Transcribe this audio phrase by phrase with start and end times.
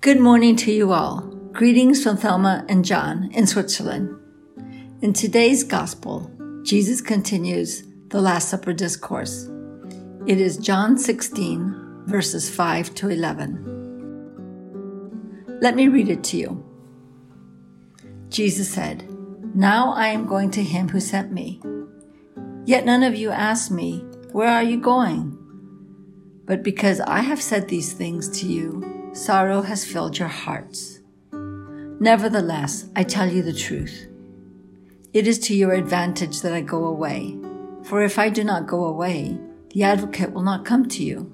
[0.00, 1.20] Good morning to you all.
[1.52, 4.18] Greetings from Thelma and John in Switzerland.
[5.02, 6.30] In today's Gospel,
[6.62, 9.50] Jesus continues the Last Supper discourse.
[10.26, 15.58] It is John 16, verses 5 to 11.
[15.60, 16.64] Let me read it to you.
[18.30, 19.06] Jesus said,
[19.54, 21.60] Now I am going to him who sent me.
[22.64, 23.98] Yet none of you asked me,
[24.32, 25.36] Where are you going?
[26.46, 31.00] But because I have said these things to you, sorrow has filled your hearts.
[31.32, 34.06] Nevertheless, I tell you the truth.
[35.12, 37.36] It is to your advantage that I go away.
[37.84, 39.38] For if I do not go away,
[39.70, 41.32] the advocate will not come to you.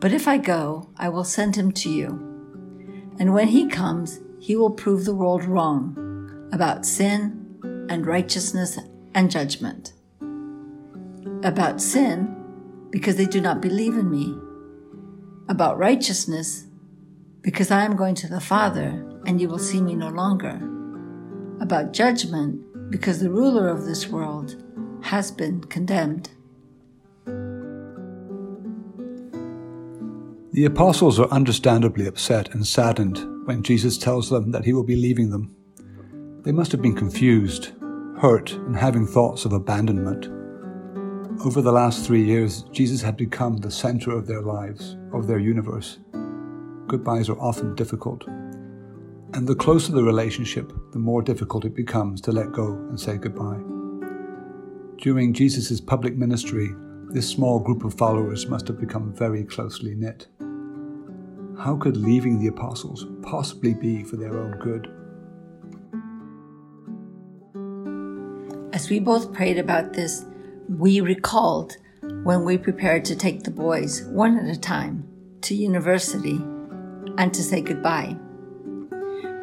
[0.00, 2.08] But if I go, I will send him to you.
[3.18, 8.78] And when he comes, he will prove the world wrong about sin and righteousness
[9.14, 9.94] and judgment.
[11.42, 12.36] About sin,
[12.90, 14.38] because they do not believe in me.
[15.48, 16.65] About righteousness,
[17.46, 20.60] because I am going to the Father, and you will see me no longer.
[21.60, 24.60] About judgment, because the ruler of this world
[25.02, 26.30] has been condemned.
[30.54, 34.96] The apostles are understandably upset and saddened when Jesus tells them that he will be
[34.96, 35.54] leaving them.
[36.42, 37.74] They must have been confused,
[38.18, 40.26] hurt, and having thoughts of abandonment.
[41.46, 45.38] Over the last three years, Jesus had become the center of their lives, of their
[45.38, 45.98] universe.
[46.86, 48.26] Goodbyes are often difficult.
[48.28, 53.16] And the closer the relationship, the more difficult it becomes to let go and say
[53.16, 53.60] goodbye.
[54.98, 56.74] During Jesus' public ministry,
[57.10, 60.28] this small group of followers must have become very closely knit.
[61.58, 64.88] How could leaving the apostles possibly be for their own good?
[68.72, 70.24] As we both prayed about this,
[70.68, 71.76] we recalled
[72.22, 75.08] when we prepared to take the boys, one at a time,
[75.42, 76.38] to university
[77.18, 78.16] and to say goodbye.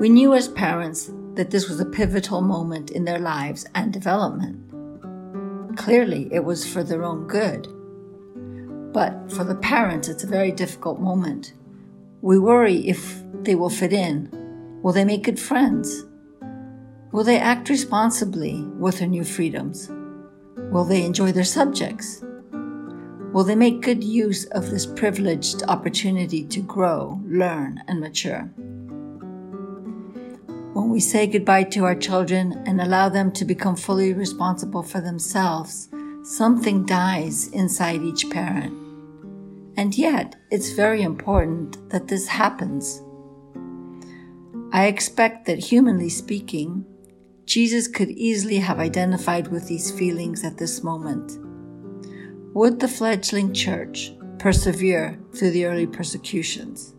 [0.00, 4.58] We knew as parents that this was a pivotal moment in their lives and development.
[5.76, 7.68] Clearly, it was for their own good.
[8.92, 11.54] But for the parents, it's a very difficult moment.
[12.20, 14.28] We worry if they will fit in.
[14.82, 16.04] Will they make good friends?
[17.12, 19.90] Will they act responsibly with their new freedoms?
[20.70, 22.22] Will they enjoy their subjects?
[23.32, 28.42] Will they make good use of this privileged opportunity to grow, learn, and mature?
[30.74, 35.00] When we say goodbye to our children and allow them to become fully responsible for
[35.00, 35.88] themselves,
[36.24, 38.74] something dies inside each parent.
[39.78, 43.02] And yet, it's very important that this happens.
[44.72, 46.84] I expect that, humanly speaking,
[47.46, 51.32] Jesus could easily have identified with these feelings at this moment.
[52.54, 56.92] Would the fledgling church persevere through the early persecutions?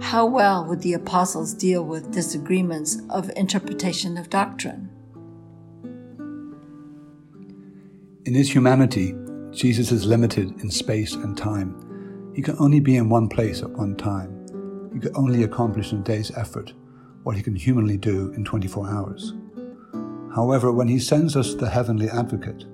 [0.00, 4.88] How well would the apostles deal with disagreements of interpretation of doctrine?
[8.24, 9.14] In his humanity,
[9.50, 12.32] Jesus is limited in space and time.
[12.34, 14.90] He can only be in one place at one time.
[14.94, 16.72] He can only accomplish in a day's effort
[17.24, 19.34] what he can humanly do in 24 hours.
[20.34, 22.64] However, when he sends us the heavenly advocate,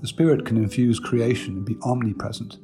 [0.00, 2.58] the Spirit can infuse creation and be omnipresent,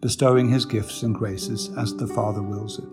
[0.00, 2.88] bestowing his gifts and graces as the Father wills it.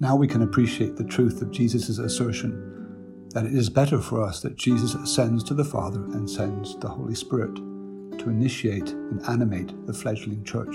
[0.00, 4.40] Now we can appreciate the truth of Jesus' assertion that it is better for us
[4.40, 9.86] that Jesus ascends to the Father and sends the Holy Spirit to initiate and animate
[9.86, 10.74] the fledgling church.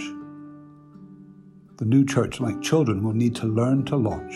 [1.77, 4.35] The new church, like children, will need to learn to launch.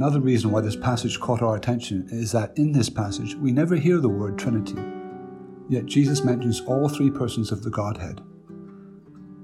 [0.00, 3.76] Another reason why this passage caught our attention is that in this passage we never
[3.76, 4.80] hear the word Trinity,
[5.68, 8.22] yet Jesus mentions all three persons of the Godhead.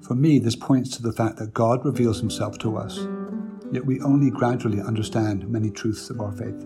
[0.00, 2.98] For me, this points to the fact that God reveals himself to us,
[3.70, 6.62] yet we only gradually understand many truths of our faith.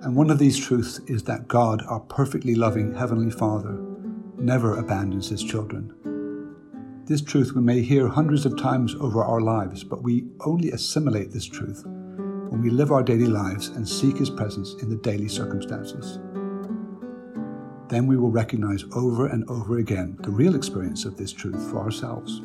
[0.00, 3.78] And one of these truths is that God, our perfectly loving Heavenly Father,
[4.38, 5.92] never abandons His children.
[7.04, 11.32] This truth we may hear hundreds of times over our lives, but we only assimilate
[11.32, 11.84] this truth
[12.48, 16.18] when we live our daily lives and seek His presence in the daily circumstances.
[17.88, 21.78] Then we will recognize over and over again the real experience of this truth for
[21.78, 22.42] ourselves.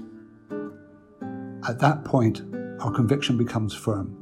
[1.67, 2.41] At that point,
[2.79, 4.15] our conviction becomes firm,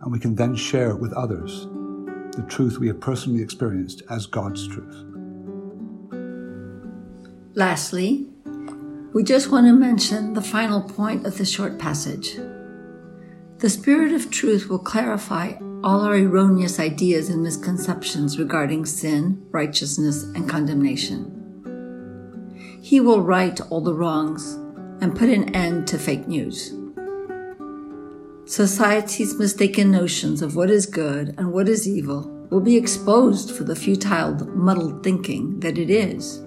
[0.00, 1.68] and we can then share with others
[2.36, 5.04] the truth we have personally experienced as God's truth.
[7.54, 8.28] Lastly,
[9.12, 12.36] we just want to mention the final point of the short passage.
[13.62, 15.52] The Spirit of truth will clarify
[15.84, 21.28] all our erroneous ideas and misconceptions regarding sin, righteousness, and condemnation.
[22.82, 24.54] He will right all the wrongs
[25.00, 26.74] and put an end to fake news.
[28.46, 33.62] Society's mistaken notions of what is good and what is evil will be exposed for
[33.62, 36.42] the futile, muddled thinking that it is.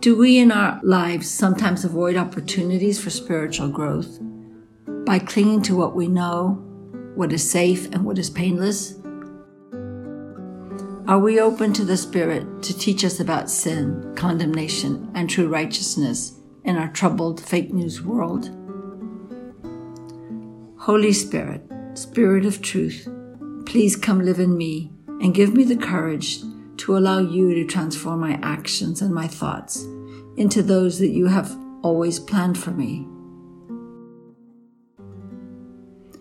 [0.00, 4.20] Do we in our lives sometimes avoid opportunities for spiritual growth
[5.08, 6.62] by clinging to what we know,
[7.14, 9.00] what is safe, and what is painless?
[11.08, 16.38] Are we open to the Spirit to teach us about sin, condemnation, and true righteousness
[16.62, 18.50] in our troubled fake news world?
[20.76, 21.62] Holy Spirit,
[21.94, 23.08] Spirit of truth,
[23.64, 26.40] please come live in me and give me the courage
[26.76, 29.86] to allow you to transform my actions and my thoughts
[30.36, 33.08] into those that you have always planned for me.